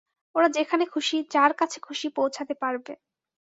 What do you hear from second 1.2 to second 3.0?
যার কাছে খুশি পৌঁছাতে পারবে।